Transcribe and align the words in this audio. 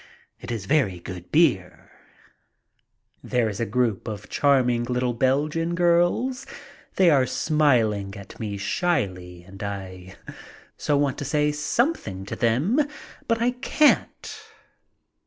It 0.39 0.49
is 0.49 0.65
very 0.65 0.99
good 0.99 1.31
beer. 1.31 1.91
114 3.21 3.21
MY 3.21 3.21
TRIP 3.21 3.23
ABROAD 3.23 3.31
There 3.31 3.49
is 3.51 3.59
a 3.59 3.65
group 3.67 4.07
of 4.07 4.29
charming 4.29 4.85
Httle 4.87 5.19
Belgian 5.19 5.75
girls. 5.75 6.47
They 6.95 7.11
are 7.11 7.27
smiling 7.27 8.17
at 8.17 8.39
me 8.39 8.57
shyly 8.57 9.43
and 9.43 9.61
I 9.61 10.15
so 10.75 10.97
want 10.97 11.19
to 11.19 11.25
say 11.25 11.51
something 11.51 12.25
to 12.25 12.35
them. 12.35 12.79
But 13.27 13.43
I 13.43 13.51
can't. 13.51 14.41